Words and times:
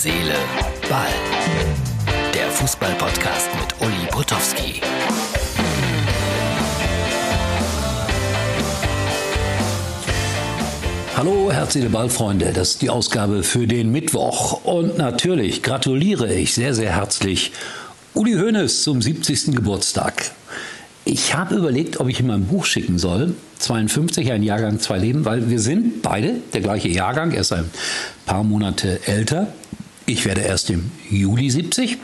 Seele, 0.00 0.36
Ball. 0.88 1.08
Der 2.32 2.48
Fußball-Podcast 2.52 3.48
mit 3.56 3.80
Uli 3.80 4.06
Potowski. 4.08 4.80
Hallo, 11.16 11.50
herzliche 11.50 11.90
Ballfreunde, 11.90 12.52
das 12.52 12.70
ist 12.70 12.82
die 12.82 12.90
Ausgabe 12.90 13.42
für 13.42 13.66
den 13.66 13.90
Mittwoch. 13.90 14.62
Und 14.62 14.98
natürlich 14.98 15.64
gratuliere 15.64 16.32
ich 16.32 16.54
sehr, 16.54 16.74
sehr 16.74 16.94
herzlich 16.94 17.50
Uli 18.14 18.34
Hoeneß 18.34 18.84
zum 18.84 19.02
70. 19.02 19.56
Geburtstag. 19.56 20.30
Ich 21.06 21.34
habe 21.34 21.56
überlegt, 21.56 21.98
ob 21.98 22.08
ich 22.08 22.20
ihm 22.20 22.28
mein 22.28 22.44
Buch 22.44 22.66
schicken 22.66 23.00
soll. 23.00 23.34
52, 23.58 24.30
ein 24.30 24.44
Jahrgang, 24.44 24.78
zwei 24.78 24.98
Leben, 24.98 25.24
weil 25.24 25.50
wir 25.50 25.58
sind 25.58 26.02
beide 26.02 26.34
der 26.52 26.60
gleiche 26.60 26.88
Jahrgang. 26.88 27.32
Er 27.32 27.40
ist 27.40 27.52
ein 27.52 27.68
paar 28.26 28.44
Monate 28.44 29.00
älter. 29.08 29.48
Ich 30.08 30.24
werde 30.24 30.40
erst 30.40 30.70
im 30.70 30.90
Juli 31.10 31.50
70. 31.50 31.98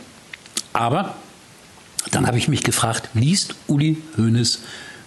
Aber 0.73 1.15
dann 2.11 2.27
habe 2.27 2.37
ich 2.37 2.47
mich 2.47 2.61
gefragt, 2.61 3.09
liest 3.15 3.55
Uli 3.65 3.97
Hoeneß 4.15 4.59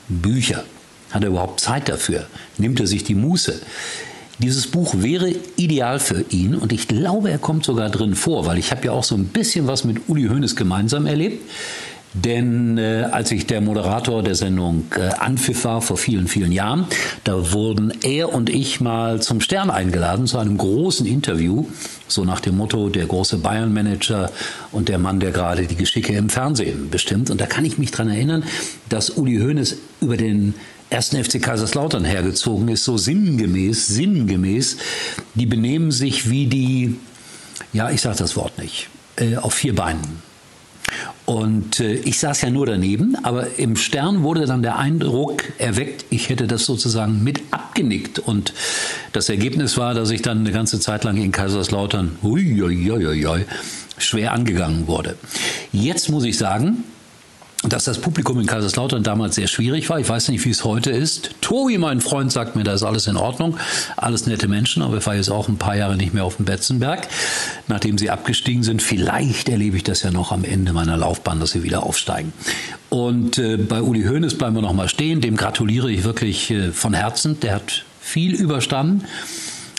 Bücher? 0.08 0.64
Hat 1.12 1.22
er 1.22 1.28
überhaupt 1.28 1.60
Zeit 1.60 1.88
dafür? 1.88 2.26
Nimmt 2.56 2.80
er 2.80 2.88
sich 2.88 3.04
die 3.04 3.14
Muße? 3.14 3.62
Dieses 4.40 4.66
Buch 4.66 4.96
wäre 4.98 5.32
ideal 5.54 6.00
für 6.00 6.24
ihn 6.30 6.56
und 6.56 6.72
ich 6.72 6.88
glaube, 6.88 7.30
er 7.30 7.38
kommt 7.38 7.64
sogar 7.64 7.88
drin 7.88 8.16
vor, 8.16 8.46
weil 8.46 8.58
ich 8.58 8.72
habe 8.72 8.86
ja 8.86 8.90
auch 8.90 9.04
so 9.04 9.14
ein 9.14 9.26
bisschen 9.26 9.68
was 9.68 9.84
mit 9.84 10.08
Uli 10.08 10.26
Hoeneß 10.26 10.56
gemeinsam 10.56 11.06
erlebt. 11.06 11.48
Denn 12.14 12.78
äh, 12.78 13.06
als 13.10 13.30
ich 13.32 13.46
der 13.46 13.60
Moderator 13.60 14.22
der 14.22 14.34
Sendung 14.34 14.86
äh, 14.96 15.08
Anpfiff 15.18 15.64
war 15.64 15.82
vor 15.82 15.98
vielen, 15.98 16.26
vielen 16.26 16.52
Jahren, 16.52 16.86
da 17.24 17.52
wurden 17.52 17.92
er 18.02 18.32
und 18.32 18.48
ich 18.48 18.80
mal 18.80 19.20
zum 19.20 19.40
Stern 19.40 19.70
eingeladen 19.70 20.26
zu 20.26 20.38
einem 20.38 20.56
großen 20.56 21.06
Interview, 21.06 21.66
so 22.06 22.24
nach 22.24 22.40
dem 22.40 22.56
Motto 22.56 22.88
der 22.88 23.06
große 23.06 23.38
Bayern-Manager 23.38 24.30
und 24.72 24.88
der 24.88 24.98
Mann, 24.98 25.20
der 25.20 25.32
gerade 25.32 25.66
die 25.66 25.76
Geschicke 25.76 26.14
im 26.14 26.30
Fernsehen 26.30 26.88
bestimmt. 26.90 27.30
Und 27.30 27.40
da 27.40 27.46
kann 27.46 27.64
ich 27.64 27.76
mich 27.76 27.90
dran 27.90 28.08
erinnern, 28.08 28.42
dass 28.88 29.10
Uli 29.10 29.38
Hoeneß 29.38 29.76
über 30.00 30.16
den 30.16 30.54
ersten 30.90 31.22
FC 31.22 31.42
Kaiserslautern 31.42 32.04
hergezogen 32.04 32.68
ist, 32.68 32.84
so 32.84 32.96
sinngemäß, 32.96 33.88
sinngemäß, 33.88 34.78
die 35.34 35.46
benehmen 35.46 35.90
sich 35.90 36.30
wie 36.30 36.46
die, 36.46 36.96
ja, 37.74 37.90
ich 37.90 38.00
sage 38.00 38.16
das 38.16 38.36
Wort 38.36 38.58
nicht, 38.58 38.88
äh, 39.16 39.36
auf 39.36 39.52
vier 39.52 39.74
Beinen. 39.74 40.27
Und 41.28 41.80
äh, 41.80 41.92
ich 41.92 42.18
saß 42.20 42.40
ja 42.40 42.48
nur 42.48 42.64
daneben, 42.64 43.14
aber 43.22 43.58
im 43.58 43.76
Stern 43.76 44.22
wurde 44.22 44.46
dann 44.46 44.62
der 44.62 44.78
Eindruck 44.78 45.44
erweckt, 45.58 46.06
ich 46.08 46.30
hätte 46.30 46.46
das 46.46 46.64
sozusagen 46.64 47.22
mit 47.22 47.42
abgenickt. 47.50 48.18
Und 48.18 48.54
das 49.12 49.28
Ergebnis 49.28 49.76
war, 49.76 49.92
dass 49.92 50.08
ich 50.10 50.22
dann 50.22 50.38
eine 50.38 50.52
ganze 50.52 50.80
Zeit 50.80 51.04
lang 51.04 51.18
in 51.18 51.30
Kaiserslautern 51.30 52.16
ui, 52.22 52.62
ui, 52.62 52.90
ui, 52.90 53.44
schwer 53.98 54.32
angegangen 54.32 54.86
wurde. 54.86 55.16
Jetzt 55.70 56.08
muss 56.08 56.24
ich 56.24 56.38
sagen, 56.38 56.84
dass 57.64 57.84
das 57.84 57.98
Publikum 57.98 58.38
in 58.38 58.46
Kaiserslautern 58.46 59.02
damals 59.02 59.34
sehr 59.34 59.48
schwierig 59.48 59.90
war. 59.90 59.98
Ich 59.98 60.08
weiß 60.08 60.28
nicht, 60.28 60.44
wie 60.44 60.50
es 60.50 60.64
heute 60.64 60.90
ist. 60.90 61.30
Tobi, 61.40 61.76
mein 61.78 62.00
Freund, 62.00 62.30
sagt 62.30 62.54
mir, 62.54 62.62
da 62.62 62.72
ist 62.72 62.84
alles 62.84 63.08
in 63.08 63.16
Ordnung. 63.16 63.56
Alles 63.96 64.26
nette 64.26 64.46
Menschen, 64.46 64.82
aber 64.82 64.98
ich 64.98 65.06
war 65.06 65.16
jetzt 65.16 65.30
auch 65.30 65.48
ein 65.48 65.56
paar 65.56 65.76
Jahre 65.76 65.96
nicht 65.96 66.14
mehr 66.14 66.24
auf 66.24 66.36
dem 66.36 66.44
Betzenberg. 66.44 67.08
Nachdem 67.66 67.98
sie 67.98 68.10
abgestiegen 68.10 68.62
sind, 68.62 68.80
vielleicht 68.80 69.48
erlebe 69.48 69.76
ich 69.76 69.82
das 69.82 70.02
ja 70.02 70.12
noch 70.12 70.30
am 70.30 70.44
Ende 70.44 70.72
meiner 70.72 70.96
Laufbahn, 70.96 71.40
dass 71.40 71.50
sie 71.50 71.64
wieder 71.64 71.82
aufsteigen. 71.82 72.32
Und 72.90 73.38
äh, 73.38 73.56
bei 73.56 73.82
Uli 73.82 74.04
Hoeneß 74.04 74.38
bleiben 74.38 74.54
wir 74.54 74.62
noch 74.62 74.72
mal 74.72 74.88
stehen. 74.88 75.20
Dem 75.20 75.36
gratuliere 75.36 75.90
ich 75.90 76.04
wirklich 76.04 76.50
äh, 76.52 76.70
von 76.70 76.94
Herzen. 76.94 77.40
Der 77.40 77.56
hat 77.56 77.84
viel 78.00 78.34
überstanden. 78.34 79.04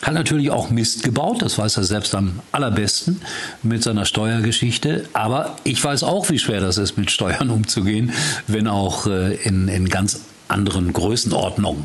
Hat 0.01 0.13
natürlich 0.13 0.49
auch 0.49 0.69
Mist 0.69 1.03
gebaut, 1.03 1.41
das 1.41 1.57
weiß 1.57 1.77
er 1.77 1.83
selbst 1.83 2.15
am 2.15 2.39
allerbesten 2.51 3.21
mit 3.63 3.83
seiner 3.83 4.05
Steuergeschichte. 4.05 5.05
Aber 5.13 5.57
ich 5.65 5.83
weiß 5.83 6.03
auch, 6.03 6.29
wie 6.29 6.39
schwer 6.39 6.61
das 6.61 6.77
ist, 6.77 6.97
mit 6.97 7.11
Steuern 7.11 7.49
umzugehen, 7.49 8.13
wenn 8.47 8.67
auch 8.67 9.07
äh, 9.07 9.35
in, 9.35 9.67
in 9.67 9.89
ganz 9.89 10.21
anderen 10.47 10.93
Größenordnungen. 10.93 11.83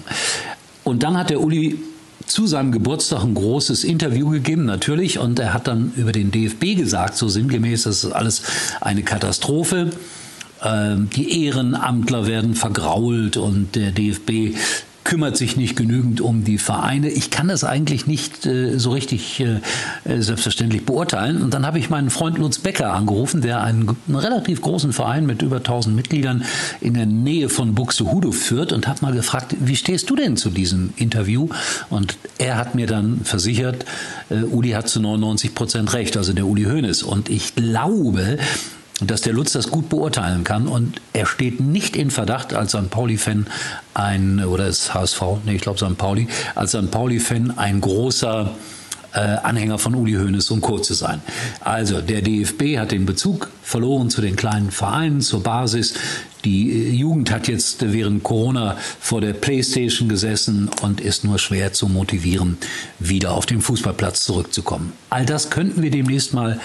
Und 0.85 1.03
dann 1.03 1.17
hat 1.17 1.31
der 1.31 1.41
Uli 1.41 1.79
zu 2.27 2.47
seinem 2.47 2.73
Geburtstag 2.73 3.23
ein 3.25 3.35
großes 3.35 3.85
Interview 3.85 4.31
gegeben, 4.31 4.65
natürlich, 4.65 5.19
und 5.19 5.39
er 5.39 5.53
hat 5.53 5.67
dann 5.67 5.93
über 5.97 6.13
den 6.13 6.31
DFB 6.31 6.77
gesagt, 6.77 7.17
so 7.17 7.29
sinngemäß, 7.29 7.83
das 7.83 8.05
ist 8.05 8.13
alles 8.13 8.43
eine 8.81 9.03
Katastrophe. 9.03 9.91
Ähm, 10.63 11.11
die 11.11 11.45
Ehrenamtler 11.45 12.27
werden 12.27 12.55
vergrault 12.55 13.37
und 13.37 13.75
der 13.75 13.91
DFB 13.91 14.57
kümmert 15.05 15.37
sich 15.37 15.57
nicht 15.57 15.77
genügend 15.77 16.21
um 16.23 16.45
die 16.45 16.59
Vereine. 16.59 17.11
Ich 17.11 17.31
kann 17.31 17.49
das 17.49 17.63
eigentlich 17.63 18.07
nicht 18.07 18.47
äh, 18.47 18.79
so 18.79 18.91
richtig 18.91 19.39
äh, 19.41 19.61
äh, 20.05 20.21
selbstverständlich 20.21 20.87
beurteilen. 20.87 21.43
Und 21.43 21.53
dann 21.53 21.67
habe 21.67 21.79
ich 21.79 21.91
meinen 21.91 22.09
Freund 22.09 22.39
Lutz 22.39 22.59
Becker 22.59 22.93
angerufen, 22.93 23.43
der 23.43 23.63
einen, 23.63 23.97
einen, 24.09 24.17
relativ 24.17 24.63
großen 24.63 24.93
Verein 24.95 25.27
mit 25.27 25.43
über 25.43 25.57
1000 25.57 25.95
Mitgliedern 25.95 26.45
in 26.81 26.95
der 26.95 27.07
Nähe 27.07 27.51
von 27.51 27.75
Buxtehude 27.75 28.33
führt 28.33 28.73
und 28.73 28.89
habe 28.89 29.01
mal 29.03 29.13
gefragt, 29.13 29.55
wie 29.61 29.77
stehst 29.77 30.09
du 30.09 30.17
denn 30.17 30.39
zu 30.39 30.49
diesem 30.49 30.95
Interview? 30.97 31.49
Und 31.91 32.17
er 32.39 32.57
hat 32.57 32.75
mir 32.75 32.87
dann 32.87 33.21
versichert, 33.25 33.85
äh, 34.31 34.43
Uli 34.43 34.71
hat 34.71 34.89
zu 34.89 35.01
99 35.01 35.55
Prozent 35.55 35.93
recht, 35.93 36.17
also 36.17 36.33
der 36.33 36.47
Uli 36.47 36.65
Hoeneß. 36.65 37.03
Und 37.03 37.29
ich 37.29 37.55
glaube, 37.55 38.39
dass 39.01 39.23
der 39.23 39.33
Lutz 39.33 39.53
das 39.53 39.71
gut 39.71 39.89
beurteilen 39.89 40.45
kann 40.45 40.69
und 40.69 41.01
er 41.13 41.27
steht 41.27 41.61
nicht 41.61 41.97
in 41.97 42.11
Verdacht 42.11 42.55
als 42.55 42.73
St. 42.73 42.91
Pauli-Fan 42.91 43.47
ein, 43.93 44.45
oder 44.45 44.67
ist 44.67 44.95
HSV, 44.95 45.23
nee, 45.45 45.57
ich 45.57 45.63
glaube 45.63 45.79
St. 45.79 45.99
Pauli, 45.99 46.29
als 46.55 46.71
St. 46.71 46.91
Pauli-Fan 46.91 47.59
ein 47.59 47.81
großer 47.81 48.53
äh, 49.15 49.19
Anhänger 49.19 49.79
von 49.79 49.95
Uli 49.95 50.13
Hoeneß 50.15 50.51
und 50.51 50.61
Co. 50.61 50.79
zu 50.79 50.95
sein. 50.95 51.23
Also 51.61 52.01
der 52.01 52.21
DFB 52.21 52.79
hat 52.79 52.93
den 52.93 53.07
Bezug 53.07 53.49
verloren 53.63 54.11
zu 54.11 54.21
den 54.21 54.37
kleinen 54.37 54.71
Vereinen, 54.71 55.21
zur 55.21 55.43
Basis. 55.43 55.95
Die 56.45 56.71
äh, 56.71 56.91
Jugend 56.91 57.31
hat 57.31 57.49
jetzt 57.49 57.93
während 57.93 58.23
Corona 58.25 58.77
vor 59.01 59.21
der 59.21 59.33
Playstation 59.33 60.09
gesessen 60.09 60.69
und 60.83 61.01
ist 61.01 61.25
nur 61.25 61.39
schwer 61.39 61.73
zu 61.73 61.89
motivieren, 61.89 62.59
wieder 62.99 63.33
auf 63.33 63.47
den 63.47 63.61
Fußballplatz 63.61 64.25
zurückzukommen. 64.25 64.93
All 65.11 65.25
das 65.25 65.51
könnten 65.51 65.83
wir 65.83 65.91
demnächst 65.91 66.35
mal 66.35 66.61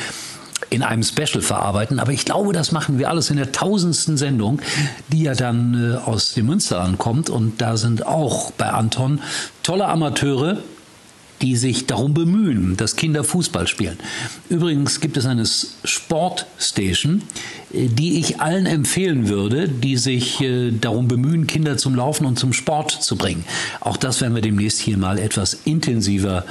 in 0.70 0.84
einem 0.84 1.04
Special 1.04 1.42
verarbeiten. 1.42 2.00
Aber 2.00 2.12
ich 2.12 2.26
glaube, 2.26 2.54
das 2.54 2.72
machen 2.72 3.00
wir 3.00 3.10
alles 3.10 3.30
in 3.30 3.38
der 3.38 3.52
tausendsten 3.52 4.18
Sendung, 4.18 4.62
die 5.12 5.24
ja 5.24 5.34
dann 5.34 5.94
äh, 5.94 5.98
aus 5.98 6.34
dem 6.34 6.48
Münsterland 6.48 6.98
kommt. 6.98 7.30
Und 7.30 7.62
da 7.62 7.78
sind 7.78 8.06
auch 8.06 8.52
bei 8.52 8.70
Anton 8.70 9.22
tolle 9.64 9.88
Amateure, 9.88 10.58
die 11.42 11.56
sich 11.56 11.88
darum 11.88 12.14
bemühen, 12.14 12.76
dass 12.76 12.96
Kinder 12.96 13.24
Fußball 13.24 13.68
spielen. 13.68 13.98
Übrigens 14.50 15.00
gibt 15.00 15.16
es 15.18 15.26
eine 15.26 15.46
Sportstation, 15.46 17.22
äh, 17.74 17.88
die 17.88 18.20
ich 18.20 18.42
allen 18.42 18.66
empfehlen 18.66 19.28
würde, 19.28 19.70
die 19.70 19.98
sich 19.98 20.42
äh, 20.42 20.72
darum 20.72 21.08
bemühen, 21.08 21.48
Kinder 21.48 21.78
zum 21.78 21.96
Laufen 21.96 22.26
und 22.26 22.38
zum 22.38 22.54
Sport 22.54 22.92
zu 22.92 23.16
bringen. 23.16 23.46
Auch 23.80 23.98
das 23.98 24.22
werden 24.22 24.36
wir 24.36 24.42
demnächst 24.42 24.80
hier 24.80 24.98
mal 24.98 25.18
etwas 25.18 25.58
intensiver 25.66 26.46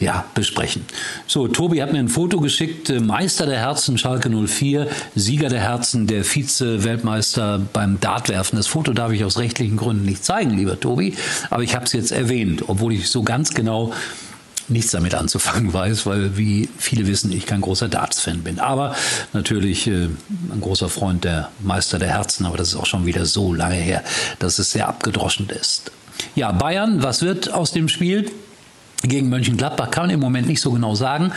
ja, 0.00 0.24
besprechen. 0.34 0.84
So, 1.26 1.48
Tobi 1.48 1.80
hat 1.80 1.92
mir 1.92 1.98
ein 1.98 2.08
Foto 2.08 2.40
geschickt. 2.40 2.90
Äh, 2.90 3.00
Meister 3.00 3.46
der 3.46 3.58
Herzen, 3.58 3.96
Schalke 3.98 4.28
04, 4.28 4.88
Sieger 5.14 5.48
der 5.48 5.60
Herzen, 5.60 6.06
der 6.06 6.24
Vize-Weltmeister 6.24 7.60
beim 7.72 8.00
Dartwerfen. 8.00 8.56
Das 8.56 8.66
Foto 8.66 8.92
darf 8.92 9.12
ich 9.12 9.24
aus 9.24 9.38
rechtlichen 9.38 9.76
Gründen 9.76 10.04
nicht 10.04 10.24
zeigen, 10.24 10.50
lieber 10.50 10.78
Tobi, 10.78 11.14
aber 11.50 11.62
ich 11.62 11.74
habe 11.74 11.84
es 11.84 11.92
jetzt 11.92 12.12
erwähnt, 12.12 12.64
obwohl 12.68 12.92
ich 12.92 13.08
so 13.08 13.22
ganz 13.22 13.54
genau 13.54 13.92
nichts 14.68 14.92
damit 14.92 15.14
anzufangen 15.14 15.72
weiß, 15.72 16.06
weil, 16.06 16.36
wie 16.36 16.68
viele 16.78 17.06
wissen, 17.06 17.32
ich 17.32 17.46
kein 17.46 17.60
großer 17.60 17.88
Darts-Fan 17.88 18.42
bin. 18.42 18.58
Aber 18.58 18.94
natürlich 19.32 19.86
äh, 19.86 20.08
ein 20.52 20.60
großer 20.60 20.88
Freund 20.88 21.24
der 21.24 21.50
Meister 21.60 21.98
der 21.98 22.08
Herzen, 22.08 22.46
aber 22.46 22.56
das 22.56 22.68
ist 22.68 22.76
auch 22.76 22.86
schon 22.86 23.06
wieder 23.06 23.26
so 23.26 23.52
lange 23.52 23.76
her, 23.76 24.02
dass 24.38 24.58
es 24.58 24.72
sehr 24.72 24.88
abgedroschen 24.88 25.48
ist. 25.50 25.92
Ja, 26.34 26.52
Bayern, 26.52 27.02
was 27.02 27.22
wird 27.22 27.52
aus 27.52 27.72
dem 27.72 27.88
Spiel? 27.88 28.30
Gegen 29.08 29.28
Mönchengladbach 29.28 29.90
kann 29.90 30.04
man 30.04 30.10
im 30.10 30.20
Moment 30.20 30.46
nicht 30.46 30.60
so 30.60 30.70
genau 30.70 30.94
sagen. 30.94 31.32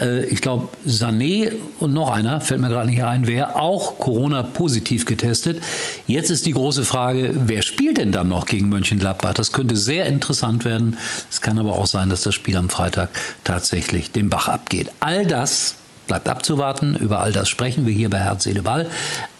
Äh, 0.00 0.24
ich 0.26 0.40
glaube, 0.40 0.68
Sané 0.86 1.52
und 1.78 1.92
noch 1.92 2.10
einer, 2.10 2.40
fällt 2.40 2.60
mir 2.60 2.68
gerade 2.68 2.88
nicht 2.88 3.02
ein, 3.02 3.26
wer 3.26 3.56
auch 3.56 3.98
Corona-positiv 3.98 5.04
getestet. 5.04 5.62
Jetzt 6.06 6.30
ist 6.30 6.46
die 6.46 6.52
große 6.52 6.84
Frage, 6.84 7.32
wer 7.34 7.62
spielt 7.62 7.98
denn 7.98 8.12
dann 8.12 8.28
noch 8.28 8.46
gegen 8.46 8.68
Mönchengladbach? 8.68 9.34
Das 9.34 9.52
könnte 9.52 9.76
sehr 9.76 10.06
interessant 10.06 10.64
werden. 10.64 10.96
Es 11.30 11.40
kann 11.40 11.58
aber 11.58 11.72
auch 11.72 11.86
sein, 11.86 12.10
dass 12.10 12.22
das 12.22 12.34
Spiel 12.34 12.56
am 12.56 12.68
Freitag 12.68 13.10
tatsächlich 13.44 14.10
den 14.10 14.30
Bach 14.30 14.48
abgeht. 14.48 14.90
All 15.00 15.26
das 15.26 15.76
bleibt 16.10 16.28
abzuwarten. 16.28 16.96
Über 16.96 17.20
all 17.20 17.30
das 17.30 17.48
sprechen 17.48 17.86
wir 17.86 17.94
hier 17.94 18.10
bei 18.10 18.18
Herz, 18.18 18.42
Seele, 18.42 18.62
Ball. 18.62 18.86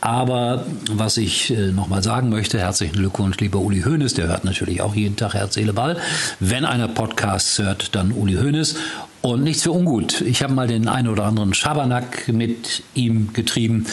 Aber 0.00 0.64
was 0.88 1.16
ich 1.16 1.50
äh, 1.50 1.72
nochmal 1.72 2.00
sagen 2.04 2.28
möchte, 2.28 2.60
herzlichen 2.60 2.94
Glückwunsch, 2.94 3.38
lieber 3.38 3.58
Uli 3.58 3.82
Hoeneß. 3.82 4.14
Der 4.14 4.28
hört 4.28 4.44
natürlich 4.44 4.80
auch 4.80 4.94
jeden 4.94 5.16
Tag 5.16 5.34
Herz, 5.34 5.54
Seele, 5.54 5.72
Ball. 5.72 5.96
Wenn 6.38 6.64
einer 6.64 6.86
Podcasts 6.86 7.58
hört, 7.58 7.96
dann 7.96 8.12
Uli 8.12 8.34
Hoeneß. 8.34 8.76
Und 9.20 9.42
nichts 9.42 9.64
für 9.64 9.72
ungut. 9.72 10.20
Ich 10.20 10.44
habe 10.44 10.54
mal 10.54 10.68
den 10.68 10.86
einen 10.86 11.08
oder 11.08 11.24
anderen 11.24 11.54
Schabernack 11.54 12.28
mit 12.28 12.84
ihm 12.94 13.32
getrieben. 13.32 13.86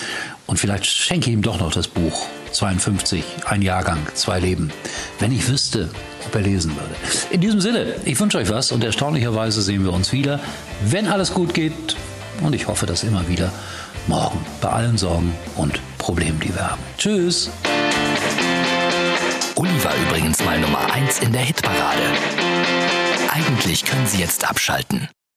Und 0.45 0.59
vielleicht 0.59 0.85
schenke 0.85 1.31
ich 1.31 1.33
ihm 1.33 1.41
doch 1.41 1.59
noch 1.59 1.73
das 1.73 1.88
Buch. 1.88 2.27
52, 2.51 3.23
ein 3.45 3.63
Jahrgang, 3.63 3.97
zwei 4.13 4.39
Leben. 4.39 4.71
Wenn 5.19 5.31
ich 5.31 5.50
wüsste, 5.50 5.89
ob 6.27 6.35
er 6.35 6.41
lesen 6.41 6.75
würde. 6.75 6.95
In 7.31 7.41
diesem 7.41 7.59
Sinne, 7.59 7.95
ich 8.06 8.19
wünsche 8.19 8.38
euch 8.38 8.50
was 8.50 8.71
und 8.71 8.83
erstaunlicherweise 8.83 9.63
sehen 9.63 9.83
wir 9.83 9.94
uns 9.94 10.13
wieder, 10.13 10.39
wenn 10.85 11.07
alles 11.07 11.33
gut 11.33 11.56
geht. 11.56 11.95
Und 12.41 12.53
ich 12.53 12.67
hoffe, 12.67 12.85
dass 12.85 13.03
immer 13.03 13.27
wieder 13.27 13.51
morgen 14.07 14.45
bei 14.61 14.69
allen 14.69 14.97
Sorgen 14.97 15.33
und 15.55 15.79
Problemen, 15.97 16.39
die 16.39 16.53
wir 16.53 16.71
haben. 16.71 16.81
Tschüss. 16.97 17.49
Uli 19.55 19.83
war 19.83 19.93
übrigens 20.07 20.43
mal 20.43 20.59
Nummer 20.59 20.91
1 20.93 21.19
in 21.19 21.31
der 21.31 21.41
Hitparade. 21.41 22.03
Eigentlich 23.33 23.85
können 23.85 24.05
Sie 24.05 24.19
jetzt 24.19 24.47
abschalten. 24.47 25.09